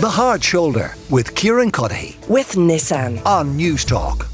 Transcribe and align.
The 0.00 0.08
Hard 0.08 0.42
Shoulder 0.42 0.94
with 1.10 1.34
Kieran 1.34 1.70
Cuddihy 1.70 2.26
with 2.26 2.52
Nissan 2.52 3.22
on 3.26 3.58
Newstalk. 3.58 4.26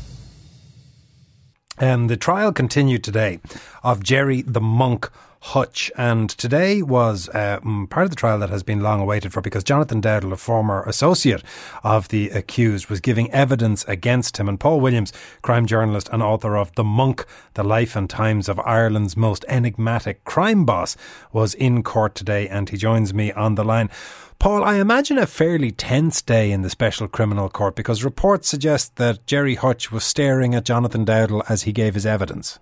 Um, 1.78 2.06
the 2.06 2.16
trial 2.16 2.52
continued 2.52 3.02
today 3.02 3.40
of 3.82 4.00
Gerry 4.00 4.42
the 4.42 4.60
Monk 4.60 5.10
Hutch. 5.46 5.92
And 5.96 6.28
today 6.28 6.82
was 6.82 7.28
uh, 7.28 7.60
mm, 7.60 7.88
part 7.88 8.04
of 8.04 8.10
the 8.10 8.16
trial 8.16 8.40
that 8.40 8.50
has 8.50 8.64
been 8.64 8.80
long 8.80 9.00
awaited 9.00 9.32
for 9.32 9.40
because 9.40 9.62
Jonathan 9.62 10.02
Dowdall, 10.02 10.32
a 10.32 10.36
former 10.36 10.82
associate 10.82 11.44
of 11.84 12.08
the 12.08 12.30
accused, 12.30 12.88
was 12.88 13.00
giving 13.00 13.30
evidence 13.30 13.84
against 13.84 14.38
him. 14.38 14.48
And 14.48 14.58
Paul 14.58 14.80
Williams, 14.80 15.12
crime 15.42 15.64
journalist 15.66 16.08
and 16.12 16.20
author 16.20 16.56
of 16.56 16.74
The 16.74 16.82
Monk, 16.82 17.24
The 17.54 17.62
Life 17.62 17.94
and 17.94 18.10
Times 18.10 18.48
of 18.48 18.58
Ireland's 18.58 19.16
Most 19.16 19.44
Enigmatic 19.46 20.24
Crime 20.24 20.64
Boss, 20.64 20.96
was 21.32 21.54
in 21.54 21.84
court 21.84 22.16
today 22.16 22.48
and 22.48 22.68
he 22.68 22.76
joins 22.76 23.14
me 23.14 23.30
on 23.30 23.54
the 23.54 23.64
line. 23.64 23.88
Paul, 24.40 24.64
I 24.64 24.80
imagine 24.80 25.16
a 25.16 25.26
fairly 25.28 25.70
tense 25.70 26.22
day 26.22 26.50
in 26.50 26.62
the 26.62 26.70
Special 26.70 27.06
Criminal 27.06 27.48
Court 27.48 27.76
because 27.76 28.02
reports 28.02 28.48
suggest 28.48 28.96
that 28.96 29.24
Gerry 29.26 29.54
Hutch 29.54 29.92
was 29.92 30.02
staring 30.02 30.56
at 30.56 30.64
Jonathan 30.64 31.06
Dowdall 31.06 31.44
as 31.48 31.62
he 31.62 31.72
gave 31.72 31.94
his 31.94 32.04
evidence. 32.04 32.58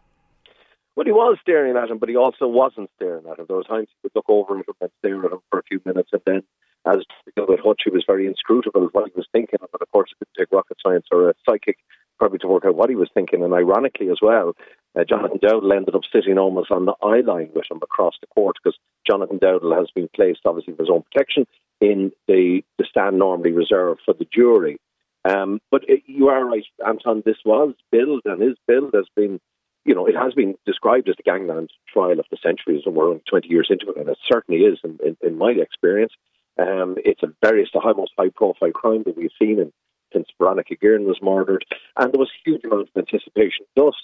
Well, 0.96 1.06
he 1.06 1.12
was 1.12 1.38
staring 1.40 1.76
at 1.76 1.90
him, 1.90 1.98
but 1.98 2.08
he 2.08 2.16
also 2.16 2.46
wasn't 2.46 2.90
staring 2.96 3.24
at 3.30 3.38
him. 3.38 3.46
There 3.48 3.56
was 3.56 3.66
times 3.66 3.88
he 3.90 3.96
would 4.04 4.12
look 4.14 4.28
over 4.28 4.56
him 4.56 4.64
and 4.80 4.90
stare 4.98 5.24
at 5.24 5.32
him 5.32 5.40
for 5.50 5.58
a 5.58 5.64
few 5.64 5.80
minutes, 5.84 6.10
and 6.12 6.22
then, 6.24 6.42
as 6.86 6.98
with 7.36 7.60
Hutch, 7.60 7.82
he 7.84 7.90
was 7.90 8.04
very 8.06 8.26
inscrutable 8.26 8.86
of 8.86 8.92
what 8.92 9.06
he 9.06 9.12
was 9.16 9.26
thinking. 9.32 9.58
But 9.60 9.82
of 9.82 9.90
course, 9.90 10.10
it 10.12 10.24
didn't 10.24 10.46
take 10.46 10.56
rocket 10.56 10.76
science 10.84 11.06
or 11.10 11.30
a 11.30 11.34
psychic 11.48 11.78
probably 12.18 12.38
to 12.38 12.46
work 12.46 12.64
out 12.64 12.76
what 12.76 12.90
he 12.90 12.96
was 12.96 13.10
thinking. 13.12 13.42
And 13.42 13.52
ironically, 13.52 14.08
as 14.10 14.18
well, 14.22 14.54
uh, 14.96 15.04
Jonathan 15.04 15.38
Dowdall 15.38 15.74
ended 15.74 15.94
up 15.94 16.02
sitting 16.12 16.38
almost 16.38 16.70
on 16.70 16.84
the 16.84 16.94
eye 17.02 17.20
line 17.20 17.50
with 17.54 17.70
him 17.70 17.80
across 17.82 18.14
the 18.20 18.28
court 18.28 18.56
because 18.62 18.78
Jonathan 19.06 19.38
Dowdall 19.38 19.76
has 19.76 19.90
been 19.94 20.08
placed, 20.14 20.40
obviously, 20.44 20.74
for 20.74 20.82
his 20.82 20.90
own 20.90 21.02
protection 21.02 21.46
in 21.80 22.12
the, 22.28 22.62
the 22.78 22.84
stand 22.88 23.18
normally 23.18 23.50
reserved 23.50 24.00
for 24.04 24.14
the 24.14 24.26
jury. 24.32 24.78
Um, 25.24 25.60
but 25.70 25.82
it, 25.88 26.02
you 26.06 26.28
are 26.28 26.44
right, 26.44 26.64
Anton. 26.86 27.22
This 27.24 27.38
was 27.44 27.74
billed, 27.90 28.22
and 28.24 28.42
his 28.42 28.56
bill 28.68 28.90
has 28.94 29.06
been, 29.16 29.40
you 29.84 29.94
know, 29.94 30.06
it 30.06 30.16
has 30.16 30.34
been 30.34 30.54
described 30.64 31.08
as 31.08 31.16
the 31.16 31.22
gangland 31.22 31.70
trial 31.92 32.18
of 32.18 32.26
the 32.30 32.38
century, 32.42 32.82
and 32.84 32.94
we're 32.94 33.08
only 33.08 33.22
20 33.28 33.48
years 33.48 33.68
into 33.70 33.90
it, 33.90 33.96
and 33.96 34.08
it 34.08 34.18
certainly 34.30 34.62
is, 34.62 34.78
in, 34.82 34.98
in, 35.04 35.16
in 35.22 35.38
my 35.38 35.50
experience. 35.50 36.12
Um, 36.58 36.96
it's 37.04 37.22
a 37.22 37.32
very, 37.42 37.62
it's 37.62 37.72
the 37.72 37.94
most 37.96 38.12
high 38.16 38.30
profile 38.34 38.70
crime 38.70 39.02
that 39.04 39.16
we've 39.16 39.30
seen 39.40 39.58
in, 39.60 39.72
since 40.12 40.28
Veronica 40.38 40.76
Guerin 40.76 41.04
was 41.04 41.18
murdered, 41.20 41.64
and 41.96 42.12
there 42.12 42.18
was 42.18 42.30
a 42.30 42.48
huge 42.48 42.64
amount 42.64 42.88
of 42.88 42.96
anticipation. 42.96 43.66
Thus, 43.76 43.94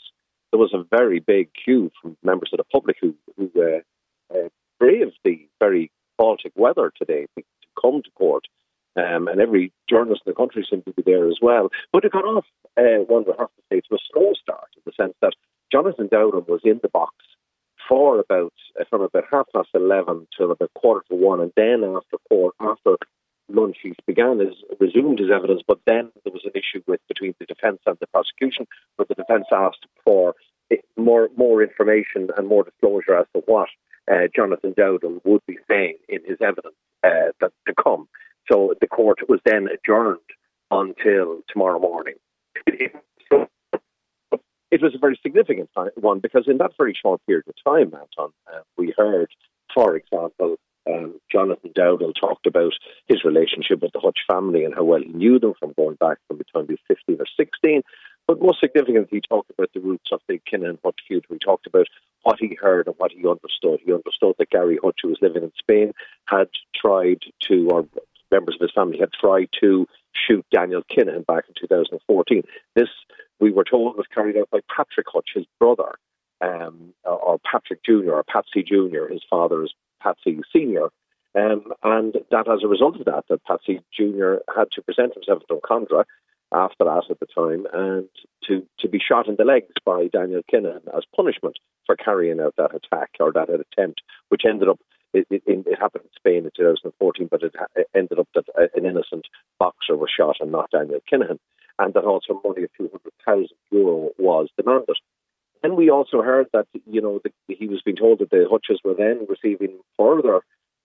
there 0.50 0.60
was 0.60 0.74
a 0.74 0.84
very 0.90 1.20
big 1.20 1.50
queue 1.64 1.90
from 2.00 2.16
members 2.22 2.50
of 2.52 2.58
the 2.58 2.64
public 2.64 2.96
who, 3.00 3.14
who 3.36 3.50
uh, 3.56 4.36
uh, 4.36 4.48
braved 4.78 5.18
the 5.24 5.46
very 5.60 5.90
Baltic 6.18 6.52
weather 6.54 6.92
today 6.98 7.26
to 7.36 7.44
come 7.80 8.02
to 8.02 8.10
court. 8.10 8.44
Um, 8.96 9.28
and 9.28 9.40
every 9.40 9.72
journalist 9.88 10.22
in 10.26 10.32
the 10.32 10.36
country 10.36 10.66
seemed 10.68 10.84
to 10.84 10.92
be 10.92 11.02
there 11.06 11.28
as 11.28 11.38
well. 11.40 11.70
But 11.92 12.04
it 12.04 12.12
got 12.12 12.24
off, 12.24 12.44
uh, 12.76 13.06
one 13.06 13.24
would 13.24 13.38
have 13.38 13.48
to 13.48 13.62
say, 13.72 13.80
to 13.80 13.94
a 13.94 13.98
slow 14.12 14.32
start 14.34 14.68
in 14.76 14.82
the 14.84 14.92
sense 15.00 15.14
that 15.22 15.32
Jonathan 15.72 16.08
Dowdall 16.08 16.48
was 16.48 16.60
in 16.64 16.80
the 16.82 16.88
box 16.88 17.14
for 17.88 18.18
about 18.18 18.52
uh, 18.78 18.84
from 18.88 19.02
about 19.02 19.24
half 19.30 19.46
past 19.54 19.68
eleven 19.74 20.26
till 20.36 20.50
about 20.50 20.72
quarter 20.74 21.04
to 21.08 21.16
one, 21.16 21.40
and 21.40 21.52
then 21.56 21.84
after 21.84 22.16
court, 22.28 22.54
after 22.60 22.96
lunch, 23.48 23.76
he 23.82 23.92
began 24.06 24.38
his 24.38 24.54
resumed 24.78 25.18
his 25.18 25.30
evidence. 25.30 25.62
But 25.66 25.80
then 25.86 26.10
there 26.24 26.32
was 26.32 26.44
an 26.44 26.52
issue 26.54 26.82
with 26.86 27.00
between 27.08 27.34
the 27.38 27.46
defence 27.46 27.80
and 27.86 27.96
the 28.00 28.06
prosecution, 28.08 28.66
where 28.96 29.06
the 29.08 29.14
defence 29.14 29.46
asked 29.52 29.86
for 30.04 30.34
eh, 30.70 30.76
more 30.96 31.28
more 31.36 31.62
information 31.62 32.28
and 32.36 32.46
more 32.46 32.64
disclosure 32.64 33.16
as 33.16 33.26
to 33.34 33.42
what 33.46 33.68
uh, 34.10 34.28
Jonathan 34.34 34.72
Dowdall 34.72 35.20
would 35.24 35.44
be 35.46 35.58
saying 35.68 35.98
in 36.08 36.20
his 36.24 36.38
evidence 36.40 36.76
uh, 37.04 37.32
that 37.40 37.52
to 37.66 37.74
come. 37.82 38.08
So 38.50 38.74
the 38.80 38.88
court 38.88 39.28
was 39.28 39.40
then 39.44 39.68
adjourned 39.68 40.18
until 40.70 41.40
tomorrow 41.48 41.78
morning. 41.78 42.14
Was 44.82 44.94
a 44.94 44.98
very 44.98 45.18
significant 45.22 45.70
one 45.96 46.20
because 46.20 46.44
in 46.46 46.58
that 46.58 46.72
very 46.78 46.96
short 47.00 47.20
period 47.26 47.44
of 47.48 47.54
time, 47.64 47.92
Anton, 47.92 48.32
uh, 48.52 48.60
we 48.76 48.94
heard, 48.96 49.30
for 49.74 49.96
example, 49.96 50.56
um, 50.88 51.20
Jonathan 51.30 51.72
Dowdall 51.76 52.14
talked 52.18 52.46
about 52.46 52.72
his 53.06 53.24
relationship 53.24 53.82
with 53.82 53.92
the 53.92 54.00
Hutch 54.00 54.20
family 54.30 54.64
and 54.64 54.74
how 54.74 54.84
well 54.84 55.00
he 55.00 55.08
knew 55.08 55.38
them 55.38 55.54
from 55.58 55.74
going 55.76 55.96
back 55.96 56.18
from 56.26 56.38
the 56.38 56.44
time 56.44 56.66
he 56.66 56.72
was 56.72 56.80
15 56.88 57.16
or 57.20 57.26
16. 57.36 57.82
But 58.26 58.40
most 58.40 58.60
significantly, 58.60 59.08
he 59.18 59.22
talked 59.28 59.50
about 59.50 59.70
the 59.74 59.80
roots 59.80 60.10
of 60.12 60.20
the 60.28 60.40
Kinahan 60.50 60.78
Hutch 60.84 61.00
feud. 61.06 61.24
He 61.28 61.38
talked 61.38 61.66
about 61.66 61.86
what 62.22 62.38
he 62.38 62.56
heard 62.60 62.86
and 62.86 62.94
what 62.96 63.12
he 63.12 63.26
understood. 63.26 63.80
He 63.84 63.92
understood 63.92 64.36
that 64.38 64.50
Gary 64.50 64.78
Hutch, 64.82 65.00
who 65.02 65.08
was 65.08 65.18
living 65.20 65.42
in 65.42 65.52
Spain, 65.58 65.92
had 66.26 66.48
tried 66.74 67.22
to, 67.48 67.68
or 67.70 67.88
members 68.30 68.54
of 68.54 68.60
his 68.60 68.72
family 68.72 68.98
had 68.98 69.12
tried 69.12 69.48
to 69.60 69.86
shoot 70.14 70.44
Daniel 70.52 70.82
Kinahan 70.82 71.26
back 71.26 71.44
in 71.48 71.54
2014. 71.60 72.42
This, 72.74 72.88
we 73.40 73.50
were 73.50 73.64
told, 73.64 73.96
was 73.96 74.06
carried 74.12 74.36
out 74.36 74.50
by 74.50 74.60
Patrick 74.74 75.06
Hutch, 75.12 75.30
his 75.34 75.46
brother, 75.58 75.98
um, 76.40 76.94
or 77.04 77.38
Patrick 77.50 77.82
Jr., 77.84 78.12
or 78.12 78.24
Patsy 78.24 78.62
Jr., 78.62 79.12
his 79.12 79.22
father 79.28 79.64
is 79.64 79.72
Patsy 80.02 80.40
Sr., 80.52 80.90
um, 81.34 81.72
and 81.82 82.16
that 82.30 82.48
as 82.48 82.64
a 82.64 82.68
result 82.68 82.98
of 82.98 83.04
that, 83.04 83.24
that 83.28 83.44
Patsy 83.44 83.80
Jr. 83.96 84.36
had 84.54 84.70
to 84.72 84.82
present 84.82 85.14
himself 85.14 85.42
to 85.46 85.54
Drumcondra 85.54 86.04
after 86.52 86.84
that 86.84 87.04
at 87.08 87.20
the 87.20 87.26
time 87.26 87.66
and 87.72 88.08
to, 88.44 88.66
to 88.80 88.88
be 88.88 88.98
shot 88.98 89.28
in 89.28 89.36
the 89.36 89.44
legs 89.44 89.72
by 89.84 90.08
Daniel 90.12 90.42
Kinahan 90.52 90.82
as 90.96 91.04
punishment 91.14 91.56
for 91.86 91.94
carrying 91.94 92.40
out 92.40 92.54
that 92.56 92.74
attack 92.74 93.10
or 93.20 93.32
that 93.32 93.48
attempt, 93.48 94.02
which 94.30 94.42
ended 94.44 94.68
up, 94.68 94.80
it, 95.12 95.26
it, 95.30 95.42
it 95.46 95.78
happened 95.78 96.04
in 96.04 96.10
Spain 96.16 96.44
in 96.44 96.50
2014, 96.56 97.28
but 97.30 97.42
it, 97.44 97.54
it 97.76 97.86
ended 97.94 98.18
up 98.18 98.28
that 98.34 98.46
an 98.74 98.84
innocent 98.84 99.26
boxer 99.58 99.96
was 99.96 100.10
shot 100.10 100.36
and 100.40 100.50
not 100.50 100.70
Daniel 100.72 101.00
Kinahan, 101.12 101.38
and 101.80 101.94
that 101.94 102.04
also 102.04 102.40
money 102.44 102.64
of 102.64 102.70
200,000 102.76 103.48
euro 103.70 104.10
was 104.18 104.48
demanded. 104.56 104.96
Then 105.62 105.76
we 105.76 105.90
also 105.90 106.22
heard 106.22 106.46
that, 106.52 106.66
you 106.86 107.00
know, 107.00 107.20
the, 107.24 107.32
he 107.54 107.66
was 107.66 107.82
being 107.84 107.96
told 107.96 108.20
that 108.20 108.30
the 108.30 108.46
Hutches 108.50 108.80
were 108.84 108.94
then 108.94 109.26
receiving 109.28 109.78
further 109.98 110.40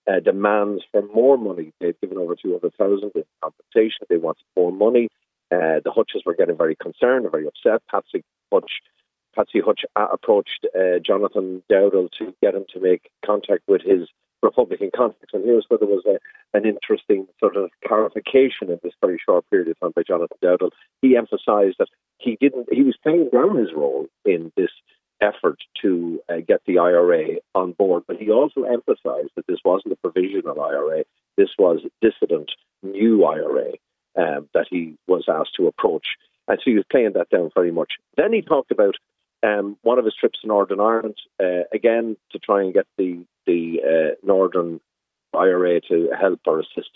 uh, 0.07 0.19
demands 0.19 0.83
for 0.91 1.01
more 1.13 1.37
money. 1.37 1.71
They'd 1.79 1.99
given 2.01 2.17
over 2.17 2.35
200,000 2.35 3.11
in 3.13 3.23
compensation. 3.41 4.05
They 4.09 4.17
wanted 4.17 4.43
more 4.55 4.71
money. 4.71 5.09
Uh, 5.51 5.79
the 5.83 5.91
Hutches 5.91 6.23
were 6.25 6.35
getting 6.35 6.57
very 6.57 6.75
concerned, 6.75 7.25
and 7.25 7.31
very 7.31 7.47
upset. 7.47 7.81
Patsy 7.89 8.23
Hutch, 8.51 8.71
Patsy 9.35 9.59
Hutch 9.59 9.81
uh, 9.95 10.07
approached 10.11 10.65
uh, 10.75 10.99
Jonathan 11.05 11.61
Dowdall 11.71 12.09
to 12.19 12.33
get 12.41 12.55
him 12.55 12.65
to 12.73 12.79
make 12.79 13.09
contact 13.25 13.63
with 13.67 13.81
his 13.81 14.07
Republican 14.41 14.91
contacts. 14.95 15.33
And 15.33 15.43
here's 15.43 15.65
where 15.67 15.79
there 15.79 15.87
was 15.87 16.05
a, 16.05 16.19
an 16.57 16.65
interesting 16.65 17.27
sort 17.39 17.57
of 17.57 17.69
clarification 17.85 18.69
in 18.69 18.79
this 18.83 18.93
very 19.01 19.19
short 19.23 19.49
period 19.49 19.69
of 19.69 19.79
time 19.79 19.91
by 19.95 20.03
Jonathan 20.03 20.37
Dowdall. 20.43 20.71
He 21.01 21.17
emphasised 21.17 21.77
that 21.79 21.89
he 22.17 22.37
didn't, 22.39 22.71
he 22.71 22.83
was 22.83 22.95
playing 23.01 23.29
down 23.33 23.57
his 23.57 23.73
role 23.75 24.07
in 24.23 24.51
this 24.55 24.71
effort 25.21 25.57
to 25.81 26.19
uh, 26.29 26.37
get 26.47 26.61
the 26.65 26.77
IRA 26.77 27.37
on 27.53 27.71
board, 27.71 28.03
but 28.07 28.17
he 28.17 28.29
also 28.29 28.63
emphasised 28.63 29.31
that 29.35 29.47
this 29.47 29.59
wasn't 29.63 29.93
a 29.93 29.97
provisional 29.97 30.61
IRA, 30.61 31.03
this 31.37 31.49
was 31.57 31.81
dissident 32.01 32.51
new 32.83 33.23
IRA 33.25 33.71
um, 34.17 34.47
that 34.53 34.67
he 34.69 34.97
was 35.07 35.25
asked 35.27 35.55
to 35.57 35.67
approach. 35.67 36.05
And 36.47 36.59
so 36.59 36.63
he 36.69 36.75
was 36.75 36.85
playing 36.91 37.13
that 37.13 37.29
down 37.29 37.49
very 37.55 37.71
much. 37.71 37.93
Then 38.17 38.31
he 38.33 38.41
talked 38.41 38.71
about 38.71 38.95
um, 39.45 39.77
one 39.81 39.99
of 39.99 40.05
his 40.05 40.15
trips 40.19 40.41
to 40.41 40.47
Northern 40.47 40.79
Ireland, 40.79 41.15
uh, 41.41 41.63
again, 41.73 42.17
to 42.31 42.39
try 42.39 42.63
and 42.63 42.73
get 42.73 42.87
the, 42.97 43.25
the 43.45 43.81
uh, 43.83 44.15
Northern 44.25 44.79
IRA 45.33 45.81
to 45.81 46.09
help 46.19 46.39
or 46.45 46.59
assist 46.59 46.89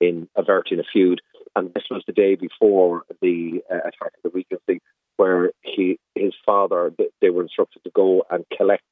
in 0.00 0.28
averting 0.36 0.78
a 0.78 0.84
feud. 0.92 1.20
And 1.54 1.72
this 1.74 1.84
was 1.90 2.02
the 2.06 2.12
day 2.12 2.34
before 2.34 3.02
the 3.22 3.62
uh, 3.70 3.78
attack 3.78 4.12
of 4.16 4.22
the 4.22 4.30
Regency, 4.30 4.82
where 5.16 5.50
he, 5.62 5.98
his 6.14 6.34
father, 6.44 6.92
they 7.20 7.30
were 7.30 7.42
instructed 7.42 7.82
to 7.84 7.90
go 7.90 8.24
and 8.30 8.44
collect 8.56 8.84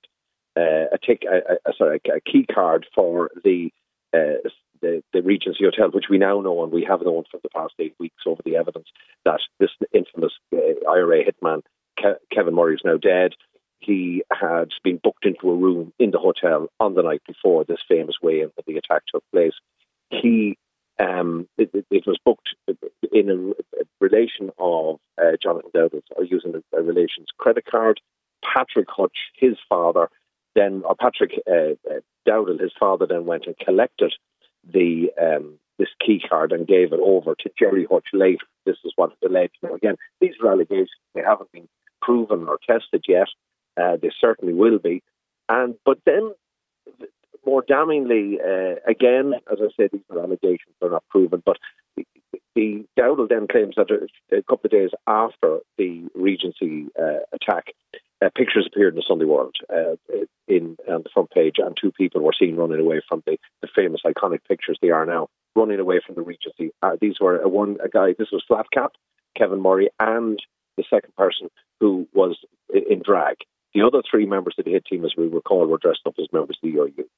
uh, 0.56 0.86
a, 0.92 0.98
a, 1.28 1.70
a, 1.70 1.72
sorry, 1.76 2.00
a 2.06 2.20
key 2.20 2.46
card 2.52 2.86
for 2.94 3.30
the 3.44 3.70
uh, 4.14 4.48
the, 4.80 5.02
the 5.12 5.22
Regency 5.22 5.64
Hotel, 5.64 5.90
which 5.90 6.08
we 6.10 6.18
now 6.18 6.40
know 6.40 6.62
and 6.62 6.72
we 6.72 6.84
have 6.84 7.02
known 7.02 7.24
for 7.30 7.40
the 7.42 7.48
past 7.48 7.74
eight 7.78 7.94
weeks 7.98 8.22
over 8.26 8.42
the 8.44 8.56
evidence 8.56 8.86
that 9.24 9.40
this 9.58 9.70
infamous 9.92 10.32
uh, 10.54 10.88
IRA 10.88 11.24
hitman, 11.24 11.62
Ke- 12.04 12.20
Kevin 12.30 12.54
Murray, 12.54 12.74
is 12.74 12.82
now 12.84 12.96
dead. 12.96 13.32
He 13.80 14.22
had 14.32 14.70
been 14.82 14.98
booked 15.02 15.26
into 15.26 15.50
a 15.50 15.56
room 15.56 15.92
in 15.98 16.10
the 16.10 16.18
hotel 16.18 16.68
on 16.80 16.94
the 16.94 17.02
night 17.02 17.22
before 17.26 17.64
this 17.64 17.80
famous 17.88 18.16
weigh 18.22 18.40
in 18.40 18.50
when 18.54 18.64
the 18.66 18.78
attack 18.78 19.02
took 19.06 19.22
place. 19.32 19.54
He 20.10 20.58
um, 20.98 21.48
it, 21.58 21.70
it, 21.90 22.06
was 22.06 22.18
booked 22.24 22.50
in 23.12 23.28
a, 23.28 23.50
a 23.80 23.84
relation 24.00 24.50
of 24.58 25.00
uh, 25.20 25.32
Jonathan 25.42 25.70
Dowdall's, 25.74 26.04
or 26.16 26.24
using 26.24 26.54
a, 26.54 26.78
a, 26.78 26.82
relations 26.82 27.28
credit 27.36 27.64
card. 27.68 28.00
Patrick 28.44 28.86
Hutch, 28.88 29.16
his 29.34 29.56
father, 29.68 30.08
then, 30.54 30.82
or 30.84 30.94
Patrick 30.94 31.32
uh, 31.50 31.74
uh, 31.90 32.44
his 32.60 32.72
father, 32.78 33.06
then 33.06 33.26
went 33.26 33.46
and 33.46 33.58
collected 33.58 34.14
the 34.72 35.10
um, 35.20 35.58
this 35.78 35.88
key 36.04 36.22
card 36.28 36.52
and 36.52 36.66
gave 36.66 36.92
it 36.92 37.00
over 37.02 37.34
to 37.34 37.50
Gerry 37.58 37.86
Hutch 37.90 38.06
later. 38.12 38.46
This 38.64 38.76
is 38.84 38.92
what 38.94 39.12
it 39.20 39.28
alleged. 39.28 39.56
Now, 39.62 39.74
again, 39.74 39.96
these 40.20 40.34
are 40.42 40.52
allegations. 40.52 40.90
They 41.14 41.22
haven't 41.22 41.50
been 41.50 41.68
proven 42.04 42.46
or 42.48 42.58
tested 42.66 43.04
yet. 43.08 43.28
Uh, 43.80 43.96
they 44.00 44.10
certainly 44.20 44.54
will 44.54 44.78
be. 44.78 45.02
And 45.48 45.74
but 45.84 45.98
then 46.06 46.32
more 47.44 47.62
damningly, 47.62 48.38
uh, 48.40 48.76
again, 48.86 49.34
as 49.50 49.58
I 49.60 49.68
said, 49.76 49.90
these 49.92 50.02
are 50.10 50.20
allegations; 50.20 50.74
they're 50.80 50.90
not 50.90 51.04
proven. 51.10 51.42
But 51.44 51.58
the, 51.96 52.04
the 52.54 52.84
Dowdall 52.98 53.28
then 53.28 53.48
claims 53.48 53.74
that 53.76 53.90
a, 53.90 54.42
couple 54.42 54.66
of 54.66 54.70
days 54.70 54.90
after 55.06 55.58
the 55.76 56.08
Regency 56.14 56.86
uh, 56.98 57.20
attack, 57.32 57.74
uh, 58.24 58.30
pictures 58.34 58.66
appeared 58.66 58.94
in 58.94 58.96
the 58.96 59.04
Sunday 59.06 59.24
World 59.24 59.56
uh, 59.70 59.96
in 60.48 60.76
on 60.88 61.02
the 61.02 61.10
front 61.12 61.30
page, 61.30 61.56
and 61.58 61.76
two 61.78 61.92
people 61.92 62.22
were 62.22 62.32
seen 62.38 62.56
running 62.56 62.80
away 62.80 63.02
from 63.08 63.22
the, 63.26 63.38
the 63.60 63.68
famous 63.74 64.00
iconic 64.06 64.40
pictures 64.48 64.78
they 64.80 64.90
are 64.90 65.06
now 65.06 65.28
running 65.56 65.80
away 65.80 66.00
from 66.04 66.14
the 66.14 66.22
Regency. 66.22 66.72
Uh, 66.82 66.96
these 67.00 67.16
were 67.20 67.46
one 67.48 67.76
a 67.84 67.88
guy. 67.88 68.14
This 68.18 68.30
was 68.32 68.42
flat 68.46 68.66
cap, 68.72 68.92
Kevin 69.36 69.60
Murray, 69.60 69.90
and 70.00 70.38
the 70.76 70.84
second 70.88 71.14
person 71.16 71.48
who 71.80 72.06
was 72.12 72.38
in 72.70 73.02
drag. 73.04 73.36
The 73.74 73.82
other 73.82 74.02
three 74.08 74.26
members 74.26 74.54
of 74.58 74.64
the 74.64 74.72
hit 74.72 74.86
team, 74.86 75.04
as 75.04 75.14
we 75.16 75.26
recall, 75.26 75.66
were 75.66 75.78
dressed 75.78 76.02
up 76.06 76.14
as 76.18 76.28
members 76.32 76.58
of 76.62 76.70
the 76.70 76.78
ERU. 76.78 77.08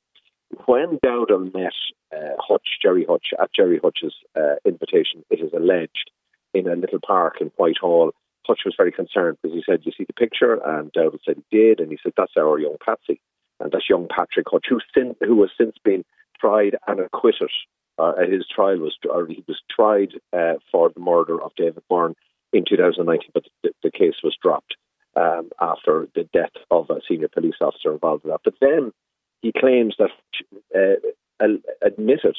When 0.64 0.98
Dowdall 1.04 1.52
met 1.52 1.72
uh, 2.16 2.36
Hutch, 2.38 2.78
Gerry 2.80 3.04
Hutch, 3.08 3.26
at 3.38 3.50
Gerry 3.54 3.80
Hutch's 3.82 4.14
uh, 4.36 4.56
invitation, 4.64 5.24
it 5.30 5.40
is 5.40 5.52
alleged, 5.52 6.10
in 6.54 6.68
a 6.68 6.76
little 6.76 7.00
park 7.06 7.36
in 7.40 7.48
Whitehall, 7.56 8.12
Hutch 8.46 8.60
was 8.64 8.74
very 8.76 8.92
concerned 8.92 9.38
because 9.42 9.54
he 9.54 9.62
said, 9.66 9.80
You 9.82 9.92
see 9.96 10.04
the 10.04 10.12
picture? 10.14 10.54
And 10.54 10.92
Dowdall 10.92 11.18
said 11.24 11.36
he 11.50 11.56
did. 11.58 11.80
And 11.80 11.90
he 11.90 11.98
said, 12.02 12.12
That's 12.16 12.32
our 12.38 12.58
young 12.58 12.76
Patsy. 12.84 13.20
And 13.60 13.72
that's 13.72 13.90
young 13.90 14.06
Patrick 14.08 14.46
Hutch, 14.50 14.66
who, 14.68 14.80
sin- 14.94 15.16
who 15.20 15.40
has 15.42 15.50
since 15.58 15.76
been 15.84 16.04
tried 16.40 16.76
and 16.86 17.00
acquitted. 17.00 17.50
Uh, 17.98 18.12
his 18.30 18.46
trial 18.54 18.78
was, 18.78 18.94
or 19.10 19.26
he 19.26 19.42
was 19.48 19.60
tried 19.74 20.12
uh, 20.32 20.54
for 20.70 20.90
the 20.90 21.00
murder 21.00 21.42
of 21.42 21.52
David 21.56 21.82
Byrne 21.88 22.14
in 22.58 22.64
2019, 22.68 23.30
but 23.34 23.44
the, 23.62 23.70
the 23.82 23.90
case 23.90 24.16
was 24.22 24.36
dropped 24.40 24.76
um, 25.16 25.50
after 25.60 26.08
the 26.14 26.28
death 26.32 26.52
of 26.70 26.90
a 26.90 27.00
senior 27.08 27.28
police 27.28 27.56
officer 27.60 27.92
involved 27.92 28.24
in 28.24 28.30
that. 28.30 28.40
But 28.44 28.54
then 28.60 28.92
he 29.42 29.52
claims 29.52 29.96
that 29.98 30.10
uh, 30.74 31.46
admitted 31.82 32.36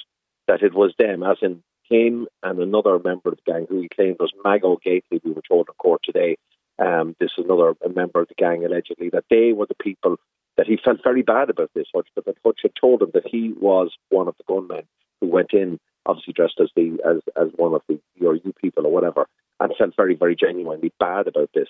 that 0.47 0.61
it 0.61 0.73
was 0.73 0.93
them, 0.97 1.23
as 1.23 1.37
in 1.41 1.63
him 1.89 2.27
and 2.43 2.59
another 2.59 2.99
member 2.99 3.29
of 3.29 3.37
the 3.37 3.51
gang 3.51 3.65
who 3.69 3.81
he 3.81 3.89
claimed 3.89 4.17
was 4.19 4.31
Mago 4.43 4.77
Gately, 4.83 5.21
we 5.23 5.31
were 5.31 5.41
told 5.47 5.67
in 5.69 5.73
court 5.75 6.01
today. 6.03 6.37
Um, 6.79 7.15
this 7.19 7.31
is 7.37 7.45
another 7.45 7.73
member 7.93 8.21
of 8.21 8.27
the 8.27 8.35
gang 8.35 8.63
allegedly 8.63 9.09
that 9.09 9.25
they 9.29 9.51
were 9.53 9.65
the 9.65 9.75
people 9.81 10.17
that 10.57 10.67
he 10.67 10.77
felt 10.83 10.99
very 11.03 11.21
bad 11.21 11.49
about 11.49 11.71
this, 11.73 11.87
Hutch, 11.93 12.07
but 12.13 12.25
that 12.25 12.37
Hutch 12.45 12.59
had 12.61 12.73
told 12.79 13.01
him 13.01 13.11
that 13.13 13.27
he 13.27 13.53
was 13.59 13.91
one 14.09 14.27
of 14.27 14.35
the 14.37 14.43
gunmen 14.47 14.83
who 15.21 15.27
went 15.27 15.53
in, 15.53 15.79
obviously 16.05 16.33
dressed 16.33 16.59
as 16.61 16.69
the 16.75 16.99
as 17.05 17.21
as 17.35 17.49
one 17.55 17.73
of 17.73 17.81
the 17.87 17.99
your 18.15 18.35
you 18.35 18.53
people 18.61 18.85
or 18.85 18.91
whatever, 18.91 19.27
and 19.59 19.73
felt 19.77 19.95
very 19.95 20.15
very 20.15 20.35
genuinely 20.35 20.91
bad 20.99 21.27
about 21.27 21.49
this 21.53 21.69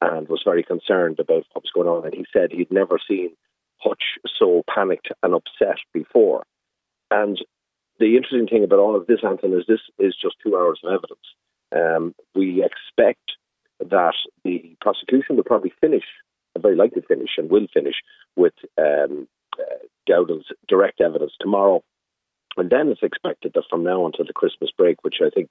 and 0.00 0.28
was 0.28 0.42
very 0.44 0.62
concerned 0.62 1.18
about 1.18 1.44
what 1.52 1.64
was 1.64 1.72
going 1.74 1.88
on. 1.88 2.04
And 2.04 2.14
he 2.14 2.24
said 2.32 2.52
he'd 2.52 2.70
never 2.70 2.98
seen 3.08 3.30
Hutch 3.78 4.18
so 4.38 4.62
panicked 4.72 5.08
and 5.22 5.34
upset 5.34 5.78
before. 5.92 6.44
And 7.10 7.38
the 7.98 8.16
interesting 8.16 8.46
thing 8.46 8.64
about 8.64 8.78
all 8.78 8.96
of 8.96 9.06
this, 9.06 9.20
Anton, 9.24 9.52
is 9.54 9.64
this 9.66 9.80
is 9.98 10.14
just 10.20 10.36
two 10.42 10.56
hours 10.56 10.80
of 10.84 10.92
evidence. 10.92 11.20
Um, 11.74 12.14
we 12.34 12.64
expect 12.64 13.32
that 13.80 14.14
the 14.44 14.76
prosecution 14.80 15.36
will 15.36 15.44
probably 15.44 15.72
finish, 15.80 16.04
very 16.58 16.76
likely 16.76 17.02
finish, 17.02 17.30
and 17.36 17.50
will 17.50 17.66
finish 17.72 17.96
with 18.36 18.54
um, 18.78 19.28
uh, 19.58 20.12
direct 20.68 21.00
evidence 21.00 21.32
tomorrow. 21.40 21.82
And 22.56 22.70
then 22.70 22.88
it's 22.88 23.02
expected 23.02 23.52
that 23.54 23.64
from 23.70 23.84
now 23.84 24.06
until 24.06 24.24
the 24.24 24.32
Christmas 24.32 24.70
break, 24.76 25.02
which 25.02 25.16
I 25.24 25.30
think 25.30 25.50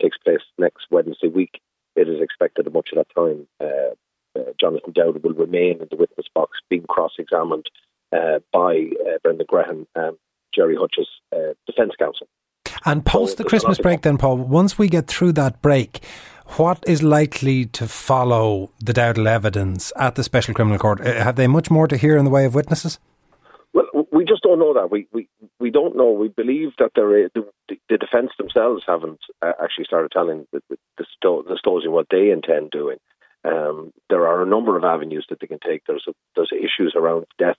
takes 0.00 0.18
place 0.18 0.40
next 0.58 0.86
Wednesday 0.90 1.28
week, 1.28 1.60
it 1.94 2.08
is 2.08 2.20
expected 2.20 2.66
that 2.66 2.74
much 2.74 2.90
of 2.92 2.98
that 2.98 3.14
time 3.14 3.46
uh, 3.60 3.94
uh, 4.36 4.52
Jonathan 4.60 4.92
Dowdall 4.92 5.22
will 5.22 5.34
remain 5.34 5.80
in 5.80 5.88
the 5.90 5.96
witness 5.96 6.26
box 6.34 6.58
being 6.68 6.84
cross 6.88 7.12
examined 7.18 7.66
uh, 8.12 8.40
by 8.52 8.90
uh, 9.00 9.18
Brendan 9.22 9.46
Grehan, 9.46 9.86
um, 9.96 10.18
Gerry 10.54 10.76
Hutch's 10.76 11.08
defence 11.66 11.92
counsel. 11.98 12.28
And 12.84 13.04
post 13.04 13.32
so 13.32 13.42
the 13.42 13.48
Christmas 13.48 13.78
break, 13.78 14.02
then, 14.02 14.18
Paul, 14.18 14.36
once 14.36 14.78
we 14.78 14.88
get 14.88 15.06
through 15.06 15.32
that 15.32 15.60
break, 15.60 16.04
what 16.56 16.82
is 16.86 17.02
likely 17.02 17.66
to 17.66 17.88
follow 17.88 18.70
the 18.78 18.92
Dowdall 18.92 19.26
evidence 19.26 19.92
at 19.96 20.14
the 20.14 20.22
Special 20.22 20.54
Criminal 20.54 20.78
Court? 20.78 21.00
Have 21.00 21.36
they 21.36 21.46
much 21.46 21.70
more 21.70 21.88
to 21.88 21.96
hear 21.96 22.16
in 22.16 22.24
the 22.24 22.30
way 22.30 22.44
of 22.44 22.54
witnesses? 22.54 22.98
Well, 23.76 24.08
we 24.10 24.24
just 24.24 24.42
don't 24.42 24.58
know 24.58 24.72
that. 24.72 24.90
We 24.90 25.06
we, 25.12 25.28
we 25.60 25.70
don't 25.70 25.98
know. 25.98 26.10
We 26.10 26.28
believe 26.28 26.70
that 26.78 26.92
there 26.94 27.24
is, 27.24 27.30
the, 27.34 27.44
the 27.90 27.98
defence 27.98 28.30
themselves 28.38 28.84
haven't 28.86 29.20
uh, 29.42 29.52
actually 29.62 29.84
started 29.84 30.12
telling 30.12 30.46
the, 30.50 30.62
the, 30.70 30.78
the, 30.96 31.42
disclosing 31.46 31.92
what 31.92 32.06
they 32.10 32.30
intend 32.30 32.70
doing. 32.70 32.96
Um, 33.44 33.92
there 34.08 34.26
are 34.26 34.42
a 34.42 34.46
number 34.46 34.78
of 34.78 34.84
avenues 34.84 35.26
that 35.28 35.40
they 35.40 35.46
can 35.46 35.58
take. 35.58 35.82
There's 35.86 36.06
a, 36.08 36.12
there's 36.34 36.52
issues 36.52 36.94
around 36.96 37.26
death 37.38 37.58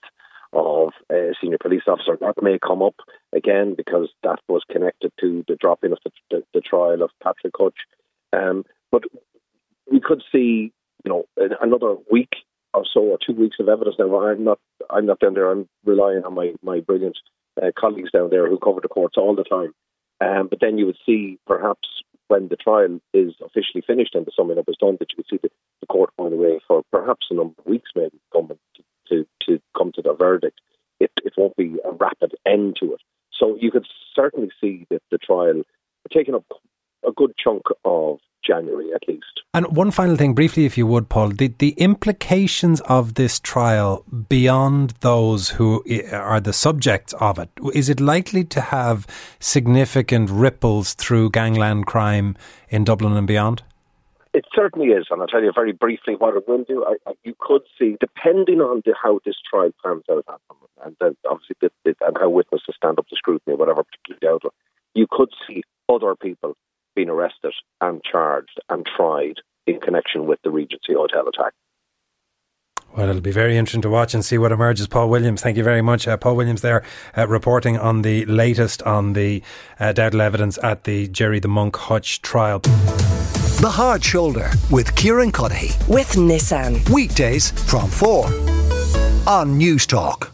of 0.54 0.90
a 1.12 1.34
senior 1.40 1.60
police 1.62 1.84
officer 1.88 2.18
that 2.20 2.42
may 2.42 2.58
come 2.58 2.82
up 2.82 2.96
again 3.32 3.76
because 3.78 4.10
that 4.24 4.40
was 4.50 4.64
connected 4.72 5.12
to 5.20 5.46
the 5.48 5.56
dropping 5.56 5.92
of 5.92 6.00
the, 6.04 6.12
the, 6.32 6.44
the 6.56 6.62
trial 6.62 7.04
of 7.04 7.12
Patrick 7.22 7.54
Hutch. 7.56 7.78
Um, 8.34 8.66
but 8.92 9.04
we 9.92 10.00
could 10.00 10.24
see, 10.32 10.74
you 11.06 11.12
know, 11.12 11.26
another 11.62 11.96
week 12.12 12.32
or 12.74 12.84
so, 12.94 13.02
or 13.02 13.18
two 13.26 13.34
weeks 13.34 13.58
of 13.60 13.70
evidence. 13.70 13.96
Now, 13.98 14.28
I'm 14.28 14.44
not, 14.44 14.60
I'm 14.90 15.06
not 15.06 15.20
down 15.20 15.34
there. 15.34 15.50
I'm 15.50 15.68
relying 15.86 16.24
on 16.24 16.34
my 16.34 16.54
my 16.62 16.80
brilliant 16.80 17.18
uh, 17.62 17.72
colleagues 17.78 18.12
down 18.12 18.30
there 18.30 18.48
who 18.50 18.60
cover 18.60 18.82
the 18.82 18.88
courts 18.88 19.16
all 19.18 19.36
the 19.36 19.44
time. 19.44 19.74
Um, 20.20 20.48
but 20.50 20.60
then 20.60 20.78
you 20.78 20.86
would 20.88 20.98
see 21.06 21.40
perhaps 21.46 21.88
when 22.28 22.48
the 22.48 22.56
trial 22.56 23.00
is 23.14 23.34
officially 23.44 23.84
finished 23.86 24.16
and 24.16 24.26
the 24.26 24.32
summing 24.36 24.58
up 24.58 24.68
is 24.68 24.76
done, 24.80 24.98
that 25.00 25.12
you 25.12 25.18
would 25.18 25.28
see 25.30 25.40
the, 25.42 25.50
the 25.82 25.88
court 25.88 26.10
going 26.18 26.34
away 26.34 26.60
for 26.68 26.84
perhaps 26.92 27.28
a 27.30 27.36
number 27.36 27.54
of 27.58 27.66
weeks, 27.66 27.92
maybe 27.96 28.20
coming 28.34 28.58
to, 28.76 28.84
to, 29.10 29.28
to 29.46 29.62
come 29.78 29.92
to 29.94 30.02
their 30.02 30.16
verdict. 30.16 30.60
It, 31.00 31.12
it 31.24 31.34
won't 31.38 31.56
be 31.56 31.78
a 31.86 31.92
rapid 31.92 32.34
end 32.46 32.78
to 32.80 32.94
it. 32.94 33.02
So 33.32 33.56
you 33.60 33.72
could 33.72 33.86
certainly 34.16 34.50
see 34.60 34.88
that 34.90 35.04
the 35.12 35.20
trial 35.20 35.62
taking 36.12 36.36
up 36.36 36.46
a 37.08 37.12
good 37.12 37.34
chunk 37.38 37.64
of 37.86 38.20
January 38.48 38.90
at 38.96 39.08
least. 39.08 39.26
And 39.54 39.76
one 39.76 39.92
final 39.92 40.16
thing, 40.16 40.34
briefly, 40.34 40.66
if 40.66 40.78
you 40.78 40.86
would, 40.88 41.10
Paul, 41.10 41.30
the, 41.30 41.48
the 41.48 41.72
implications 41.72 42.80
of 42.82 43.16
this 43.16 43.40
trial 43.40 44.06
beyond 44.30 44.92
those 45.00 45.50
who 45.52 45.84
are 46.12 46.40
the 46.40 46.54
subjects 46.54 47.14
of 47.14 47.40
it, 47.40 47.50
is 47.74 47.90
it 47.90 48.00
likely 48.00 48.44
to 48.46 48.62
have 48.62 49.08
significant 49.40 50.30
ripples 50.30 50.94
through 50.94 51.32
gangland 51.32 51.88
crime 51.88 52.38
in 52.70 52.84
Dublin 52.84 53.14
and 53.14 53.28
beyond? 53.28 53.64
It 54.34 54.46
certainly 54.54 54.90
is, 54.90 55.08
and 55.10 55.22
I'll 55.22 55.28
tell 55.28 55.42
you 55.42 55.52
very 55.56 55.72
briefly 55.72 56.16
what 56.16 56.36
it 56.36 56.48
will 56.48 56.64
do. 56.64 56.86
I, 56.86 57.10
I, 57.10 57.14
you 57.24 57.34
could 57.40 57.64
see, 57.80 57.98
depending 58.00 58.62
on 58.62 58.84
the, 58.86 58.94
how 59.02 59.20
this 59.26 59.38
trial 59.50 59.72
pans 59.84 60.04
out, 60.12 60.26
and 60.86 60.96
then 61.02 61.16
obviously 61.28 61.56
the, 61.62 61.72
the, 61.84 61.96
and 62.06 62.16
how 62.20 62.30
witnesses 62.30 62.76
stand 62.76 63.00
up 63.00 63.08
to 63.08 63.16
scrutiny, 63.16 63.56
whatever 63.56 63.84
particularly 63.84 64.36
out, 64.46 64.54
you 64.94 65.08
could 65.10 65.30
see 65.48 65.64
other 65.90 66.16
people 66.16 66.56
been 66.98 67.10
arrested 67.10 67.54
and 67.80 68.02
charged 68.04 68.60
and 68.70 68.86
tried 68.86 69.36
in 69.68 69.80
connection 69.80 70.26
with 70.26 70.40
the 70.44 70.50
Regency 70.50 70.94
Hotel 70.94 71.28
attack. 71.28 71.54
Well, 72.96 73.10
it'll 73.10 73.22
be 73.22 73.32
very 73.32 73.56
interesting 73.56 73.84
to 73.84 73.90
watch 73.90 74.16
and 74.16 74.26
see 74.26 74.40
what 74.40 74.52
emerges. 74.52 74.88
Paul 74.88 75.10
Williams, 75.10 75.44
thank 75.44 75.58
you 75.58 75.64
very 75.64 75.84
much. 75.84 76.08
Uh, 76.08 76.18
Paul 76.18 76.36
Williams 76.36 76.62
there 76.62 76.84
uh, 77.16 77.28
reporting 77.28 77.78
on 77.78 78.02
the 78.02 78.26
latest 78.26 78.82
on 78.82 79.14
the 79.14 79.44
uh, 79.80 79.94
Dowdall 79.94 80.22
evidence 80.22 80.58
at 80.64 80.86
the 80.86 81.08
Gerry 81.10 81.40
the 81.40 81.48
Monk 81.48 81.76
Hutch 81.76 82.24
trial. 82.24 82.60
The 82.60 83.70
Hard 83.72 84.04
Shoulder 84.04 84.50
with 84.72 84.96
Kieran 84.96 85.32
Cuddihy. 85.32 85.78
With 85.88 86.14
Nissan. 86.14 86.90
Weekdays 86.90 87.52
from 87.70 87.90
4 87.90 88.26
on 89.28 89.60
Newstalk. 89.60 90.32